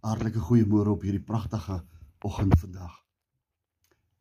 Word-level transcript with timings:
Hartlike 0.00 0.40
goeiemôre 0.40 0.94
op 0.94 1.02
hierdie 1.04 1.20
pragtige 1.20 1.82
oggend 2.24 2.54
vandag. 2.60 2.94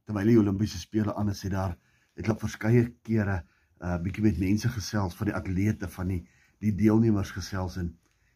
Terwyl 0.04 0.28
die 0.28 0.40
Olimpiese 0.42 0.80
spele 0.82 1.14
aan 1.16 1.32
is, 1.32 1.44
het 1.46 1.54
daar 1.56 1.78
het 2.20 2.26
hulle 2.26 2.36
verskeie 2.42 2.82
kere 3.08 3.38
'n 3.80 3.86
uh, 3.88 3.98
bietjie 4.04 4.24
met 4.26 4.40
mense 4.40 4.70
gesels 4.70 5.16
van 5.16 5.30
die 5.30 5.36
atlete 5.36 5.88
van 5.88 6.08
die 6.12 6.20
die 6.60 6.74
deelnemers 6.76 7.32
gesels 7.32 7.78
en 7.80 7.94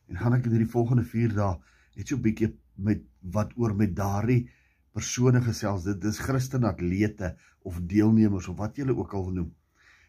en 0.08 0.18
gaan 0.22 0.38
ek 0.38 0.46
in 0.46 0.56
hierdie 0.56 0.72
volgende 0.72 1.04
4 1.04 1.36
dae 1.36 1.58
net 1.98 2.08
so 2.08 2.18
bietjie 2.18 2.54
met 2.76 3.04
wat 3.36 3.52
oor 3.60 3.76
met 3.76 3.96
daardie 3.96 4.50
persone 4.94 5.42
gesels. 5.42 5.84
Dit 5.84 6.04
is 6.06 6.20
Christen 6.20 6.64
atlete 6.64 7.36
of 7.68 7.82
deelnemers 7.82 8.48
of 8.48 8.58
wat 8.58 8.78
jy 8.78 8.86
hulle 8.86 8.98
ook 8.98 9.14
al 9.14 9.26
wil 9.26 9.36
noem. 9.42 9.52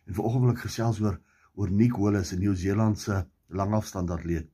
En 0.06 0.14
vanoggend 0.14 0.44
wil 0.44 0.54
ek 0.54 0.66
gesels 0.68 1.00
oor 1.00 1.18
oor 1.54 1.70
Nick 1.70 1.98
Hollis, 1.98 2.32
'n 2.32 2.38
Nieu-Seelandse 2.38 3.26
langafstand 3.48 4.10
atleet. 4.10 4.48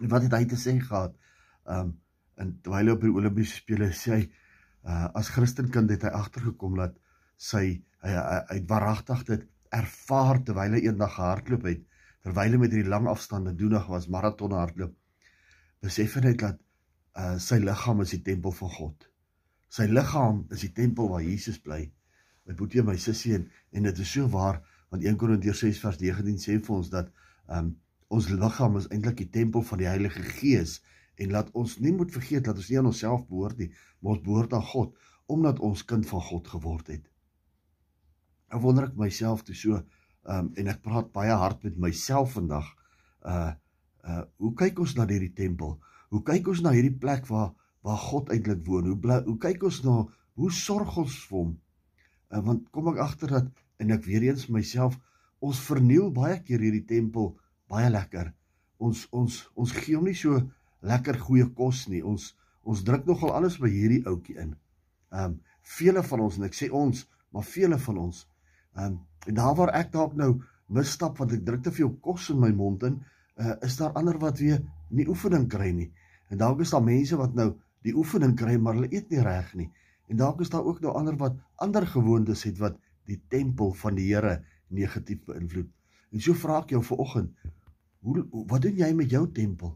En 0.00 0.08
wat 0.08 0.22
het 0.22 0.32
hy 0.32 0.44
te 0.44 0.56
sê 0.56 0.78
gehad? 0.80 1.14
Um 1.68 1.96
en 2.38 2.52
terwyl 2.62 2.86
hy 2.86 2.94
op 2.94 3.02
die 3.02 3.10
Olimpiese 3.10 3.58
spele 3.58 3.90
sê 3.90 4.10
hy 4.14 4.24
uh 4.86 5.08
as 5.18 5.30
Christenkind 5.34 5.90
het 5.90 6.04
hy 6.06 6.12
agtergekom 6.14 6.76
dat 6.78 6.94
sy 7.50 7.64
hy 8.04 8.12
hy 8.52 8.58
waaragtig 8.70 9.24
dit 9.32 9.46
ervaar 9.74 10.38
terwyl 10.46 10.76
hy 10.76 10.84
eendag 10.86 11.16
gehardloop 11.16 11.66
het 11.66 11.82
terwyl 12.22 12.54
hy 12.54 12.60
met 12.62 12.74
hierdie 12.74 12.92
lang 12.92 13.08
afstande 13.10 13.56
doenig 13.58 13.90
was 13.90 14.06
maraton 14.14 14.54
hardloop 14.54 14.94
besef 15.82 16.14
hy 16.18 16.24
net 16.28 16.40
dat 16.44 16.62
uh 17.18 17.36
sy 17.42 17.58
liggaam 17.62 18.04
is 18.04 18.14
die 18.14 18.22
tempel 18.30 18.54
van 18.54 18.70
God. 18.76 19.08
Sy 19.68 19.88
liggaam 19.90 20.44
is 20.54 20.62
die 20.64 20.72
tempel 20.74 21.10
waar 21.10 21.24
Jesus 21.24 21.58
bly. 21.62 21.82
My 22.46 22.54
boetie 22.56 22.80
en 22.80 22.88
my 22.88 22.96
sussie 23.02 23.34
en, 23.36 23.48
en 23.74 23.88
dit 23.90 24.04
is 24.04 24.12
so 24.14 24.30
waar 24.32 24.62
want 24.88 25.04
1 25.04 25.18
Korintiërs 25.20 25.64
6 25.66 25.80
vers 25.82 25.98
19 26.00 26.38
sê 26.40 26.56
vir 26.56 26.76
ons 26.78 26.92
dat 26.92 27.10
um 27.58 27.74
ons 28.14 28.30
liggaam 28.32 28.78
is 28.80 28.86
eintlik 28.88 29.18
die 29.20 29.32
tempel 29.34 29.64
van 29.68 29.82
die 29.82 29.90
Heilige 29.90 30.22
Gees 30.38 30.78
en 31.18 31.34
laat 31.34 31.50
ons 31.58 31.76
nie 31.82 31.92
moet 31.94 32.12
vergeet 32.14 32.44
dat 32.46 32.58
ons 32.60 32.70
nie 32.70 32.78
aan 32.80 32.90
onsself 32.90 33.24
behoort 33.28 33.58
nie, 33.58 33.70
maar 34.00 34.16
ons 34.16 34.24
behoort 34.24 34.54
aan 34.56 34.66
God 34.72 34.96
omdat 35.28 35.60
ons 35.60 35.84
kind 35.84 36.06
van 36.08 36.22
God 36.24 36.48
geword 36.48 36.86
het. 36.88 37.04
Ek 38.48 38.62
wonder 38.64 38.86
ek 38.88 38.96
myself 38.96 39.44
toe 39.44 39.56
so 39.56 39.80
um 40.28 40.50
en 40.60 40.70
ek 40.72 40.80
praat 40.84 41.10
baie 41.12 41.34
hard 41.42 41.64
met 41.66 41.76
myself 41.88 42.36
vandag. 42.38 42.68
Uh 43.22 43.52
uh 44.08 44.22
hoe 44.40 44.54
kyk 44.56 44.80
ons 44.84 44.94
na 44.96 45.06
hierdie 45.10 45.34
tempel? 45.36 45.76
Hoe 46.12 46.22
kyk 46.24 46.48
ons 46.48 46.62
na 46.64 46.72
hierdie 46.76 46.96
plek 46.96 47.28
waar 47.28 47.52
waar 47.84 48.00
God 48.08 48.32
eintlik 48.32 48.64
woon? 48.66 48.88
Hoe 48.92 48.98
bly, 49.00 49.20
hoe 49.26 49.36
kyk 49.40 49.66
ons 49.68 49.82
na 49.84 49.98
hoe 50.38 50.50
sorg 50.54 50.96
ons 51.00 51.18
vir 51.28 51.38
hom? 51.38 51.52
Uh, 52.32 52.40
want 52.44 52.68
kom 52.72 52.88
ek 52.92 53.02
agter 53.04 53.36
dat 53.36 53.52
en 53.82 53.92
ek 53.94 54.06
weer 54.08 54.30
eens 54.30 54.48
myself 54.52 54.96
ons 55.44 55.60
verniel 55.68 56.10
baie 56.14 56.38
keer 56.42 56.62
hierdie 56.64 56.86
tempel 56.88 57.34
baie 57.70 57.90
lekker. 57.92 58.32
Ons 58.80 59.06
ons 59.12 59.42
ons 59.54 59.74
gee 59.76 59.96
hom 59.98 60.08
nie 60.08 60.16
so 60.16 60.40
lekker 60.80 61.18
goeie 61.18 61.46
kos 61.54 61.86
nie. 61.88 62.02
Ons 62.04 62.34
ons 62.68 62.82
druk 62.84 63.06
nogal 63.08 63.32
alles 63.32 63.56
by 63.62 63.70
hierdie 63.72 64.02
ouetjie 64.06 64.36
in. 64.38 64.56
Ehm 65.12 65.24
um, 65.24 65.38
vele 65.68 66.02
van 66.04 66.20
ons 66.24 66.36
en 66.38 66.46
ek 66.46 66.54
sê 66.56 66.70
ons, 66.72 67.00
maar 67.32 67.44
vele 67.44 67.78
van 67.84 67.98
ons. 68.06 68.24
Ehm 68.76 68.84
um, 68.84 68.98
en 69.28 69.34
daar 69.34 69.54
waar 69.56 69.72
ek 69.76 69.92
dalk 69.92 70.14
nou 70.16 70.30
misstap 70.72 71.18
want 71.18 71.32
ek 71.32 71.44
druk 71.44 71.62
te 71.64 71.72
veel 71.72 71.90
kos 72.04 72.28
in 72.32 72.40
my 72.40 72.50
mond 72.54 72.84
in, 72.88 73.00
uh, 73.40 73.54
is 73.66 73.76
daar 73.80 73.96
ander 73.98 74.18
wat 74.20 74.38
weer 74.40 74.60
nie 74.88 75.08
oefening 75.08 75.48
kry 75.48 75.70
nie. 75.74 75.88
En 76.28 76.40
dalk 76.40 76.60
is 76.64 76.72
daar 76.72 76.84
mense 76.84 77.16
wat 77.16 77.34
nou 77.34 77.50
die 77.86 77.94
oefening 77.96 78.36
kry 78.36 78.56
maar 78.60 78.76
hulle 78.76 78.90
eet 78.92 79.10
nie 79.10 79.24
reg 79.24 79.54
nie. 79.56 79.68
En 80.08 80.20
dalk 80.20 80.40
is 80.44 80.52
daar 80.52 80.64
ook 80.64 80.80
nou 80.84 80.94
ander 80.96 81.16
wat 81.20 81.36
ander 81.56 81.86
gewoontes 81.86 82.44
het 82.48 82.60
wat 82.60 82.78
die 83.08 83.20
tempel 83.32 83.72
van 83.72 83.96
die 83.96 84.08
Here 84.10 84.38
negatief 84.68 85.24
beïnvloed. 85.24 85.68
En 86.12 86.24
so 86.24 86.36
vra 86.36 86.62
ek 86.62 86.72
jou 86.76 86.82
vanoggend, 86.84 87.32
hoe 88.04 88.44
wat 88.48 88.62
doen 88.64 88.76
jy 88.76 88.88
met 88.96 89.12
jou 89.12 89.24
tempel? 89.32 89.74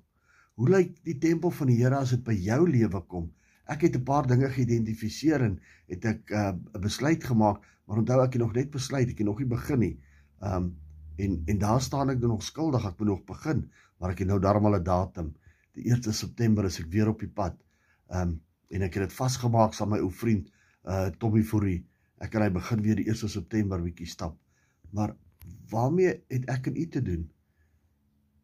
Hoe 0.60 0.68
lyk 0.68 0.96
die 1.06 1.16
tempel 1.18 1.50
van 1.50 1.70
die 1.72 1.78
Here 1.80 1.96
as 1.96 2.12
dit 2.14 2.24
by 2.24 2.34
jou 2.36 2.60
lewe 2.68 3.00
kom? 3.08 3.30
Ek 3.72 3.86
het 3.86 3.96
'n 3.96 4.04
paar 4.04 4.26
dinge 4.26 4.48
geïdentifiseer 4.50 5.40
en 5.40 5.60
het 5.88 6.04
ek 6.04 6.30
'n 6.30 6.60
uh, 6.74 6.80
besluit 6.80 7.24
gemaak, 7.24 7.62
maar 7.86 7.98
onthou 7.98 8.20
ek 8.24 8.32
het 8.32 8.42
nog 8.42 8.54
net 8.54 8.70
besluit, 8.70 9.08
ek 9.08 9.18
het 9.18 9.26
nog 9.26 9.38
nie 9.38 9.48
begin 9.48 9.78
nie. 9.78 9.96
Um 10.40 10.76
en 11.16 11.42
en 11.46 11.58
daar 11.58 11.80
staan 11.80 12.10
ek 12.10 12.20
nog 12.20 12.42
skuldig, 12.42 12.84
ek 12.84 12.98
moet 12.98 13.08
nog 13.08 13.24
begin, 13.24 13.70
maar 13.98 14.10
ek 14.10 14.18
het 14.18 14.28
nou 14.28 14.40
darmal 14.40 14.76
'n 14.76 14.84
datum. 14.84 15.34
Die 15.72 15.84
1 15.90 16.12
September 16.12 16.64
is 16.64 16.80
ek 16.80 16.90
weer 16.90 17.08
op 17.08 17.20
die 17.20 17.28
pad. 17.28 17.56
Um 18.08 18.40
en 18.68 18.82
ek 18.82 18.94
het 18.94 19.08
dit 19.08 19.12
vasgemaak 19.12 19.74
saam 19.74 19.88
met 19.88 20.00
my 20.00 20.04
ou 20.04 20.12
vriend 20.12 20.50
uh 20.84 21.08
Tommy 21.18 21.42
Fourie 21.42 21.86
ek 22.22 22.30
kan 22.30 22.42
hy 22.42 22.50
begin 22.54 22.82
weer 22.82 22.98
die 23.00 23.08
1 23.10 23.28
September 23.28 23.82
bietjie 23.82 24.06
stap. 24.06 24.36
Maar 24.90 25.16
waarmee 25.70 26.22
het 26.28 26.44
ek 26.50 26.68
en 26.70 26.76
u 26.76 26.86
te 26.88 27.02
doen? 27.02 27.30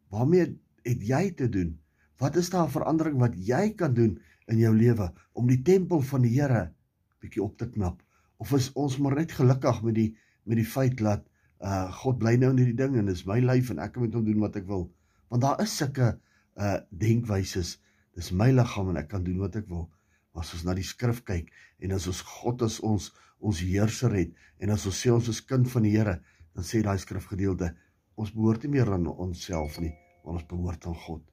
Waarmee 0.09 0.59
het 0.83 1.03
jy 1.07 1.31
te 1.31 1.49
doen? 1.49 1.77
Wat 2.19 2.35
is 2.35 2.49
daar 2.51 2.67
'n 2.67 2.75
verandering 2.75 3.17
wat 3.19 3.35
jy 3.47 3.73
kan 3.79 3.93
doen 3.93 4.19
in 4.51 4.57
jou 4.57 4.73
lewe 4.75 5.13
om 5.33 5.47
die 5.47 5.61
tempel 5.61 6.01
van 6.01 6.21
die 6.21 6.33
Here 6.35 6.73
bietjie 7.19 7.43
op 7.43 7.57
te 7.57 7.69
knap? 7.69 8.03
Of 8.37 8.51
is 8.51 8.71
ons 8.73 8.97
maar 8.97 9.15
net 9.15 9.31
gelukkig 9.31 9.83
met 9.83 9.95
die 9.95 10.17
met 10.43 10.57
die 10.57 10.65
feit 10.65 10.97
dat 10.97 11.23
uh 11.59 11.91
God 11.91 12.17
bly 12.19 12.35
nou 12.35 12.51
in 12.51 12.57
hierdie 12.57 12.75
ding 12.75 12.97
en 12.97 13.05
dis 13.05 13.25
my 13.25 13.39
lyf 13.39 13.69
en 13.69 13.79
ek 13.79 13.93
kan 13.93 14.03
met 14.03 14.13
hom 14.13 14.25
doen 14.25 14.39
wat 14.39 14.55
ek 14.55 14.67
wil? 14.67 14.91
Want 15.29 15.41
daar 15.41 15.61
is 15.61 15.77
sulke 15.77 16.19
uh 16.57 16.77
denkwyses. 16.89 17.79
Dis 18.15 18.31
my 18.31 18.51
liggaam 18.51 18.89
en 18.89 18.97
ek 18.97 19.07
kan 19.07 19.23
doen 19.23 19.39
wat 19.39 19.55
ek 19.55 19.67
wil 19.67 19.89
as 20.35 20.53
ons 20.53 20.65
na 20.67 20.75
die 20.77 20.83
skrif 20.83 21.23
kyk 21.23 21.51
en 21.79 21.95
as 21.95 22.07
ons 22.07 22.21
God 22.21 22.61
as 22.67 22.79
ons 22.79 23.11
ons 23.39 23.59
heerser 23.63 24.11
het 24.11 24.35
en 24.59 24.75
as 24.75 24.85
ons 24.85 25.03
sê 25.05 25.11
ons 25.11 25.27
is 25.31 25.41
kind 25.41 25.67
van 25.71 25.83
die 25.87 25.95
Here, 25.95 26.19
dan 26.55 26.63
sê 26.67 26.83
daai 26.83 26.99
skrifgedeelte 26.99 27.71
ons 28.19 28.35
behoort 28.35 28.63
nie 28.63 28.75
meer 28.75 28.91
aan 28.91 29.07
onsself 29.07 29.79
nie, 29.79 29.95
maar 30.25 30.41
ons 30.41 30.47
behoort 30.51 30.85
aan 30.85 30.99
God. 31.07 31.23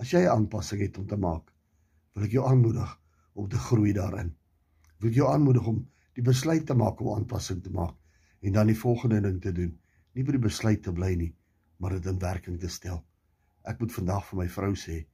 As 0.00 0.10
jy 0.12 0.22
'n 0.24 0.34
aanpassing 0.36 0.80
het 0.80 0.98
om 0.98 1.06
te 1.06 1.16
maak, 1.16 1.52
wil 2.14 2.24
ek 2.24 2.34
jou 2.36 2.44
aanmoedig 2.48 2.98
om 3.34 3.48
te 3.48 3.58
groei 3.58 3.92
daarin. 3.92 4.34
Wil 4.98 5.10
ek 5.10 5.16
jou 5.16 5.28
aanmoedig 5.28 5.66
om 5.66 5.88
die 6.14 6.24
besluit 6.24 6.66
te 6.66 6.74
maak 6.74 7.00
om 7.00 7.14
aanpassing 7.16 7.62
te 7.62 7.70
maak 7.70 7.96
en 8.40 8.52
dan 8.52 8.66
die 8.66 8.78
volgende 8.78 9.20
ding 9.20 9.40
te 9.40 9.52
doen, 9.52 9.78
nie 10.12 10.24
by 10.24 10.32
die 10.32 10.46
besluit 10.48 10.82
te 10.82 10.92
bly 10.92 11.14
nie, 11.14 11.34
maar 11.78 11.96
dit 11.96 12.06
in 12.06 12.18
werking 12.18 12.60
te 12.60 12.68
stel. 12.68 13.04
Ek 13.64 13.80
moet 13.80 13.92
vandag 13.92 14.26
vir 14.28 14.38
my 14.42 14.48
vrou 14.48 14.72
sê, 14.74 15.06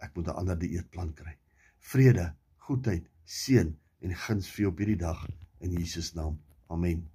ek 0.00 0.16
moet 0.16 0.28
'n 0.28 0.38
ander 0.42 0.58
dieetplan 0.58 1.14
kry. 1.14 1.36
Vrede 1.78 2.34
goedheid, 2.56 3.08
seën 3.24 3.76
en 4.00 4.14
guns 4.26 4.50
vir 4.50 4.64
jou 4.64 4.72
op 4.72 4.78
hierdie 4.78 5.02
dag 5.06 5.26
in 5.60 5.72
Jesus 5.72 6.14
naam. 6.14 6.40
Amen. 6.68 7.13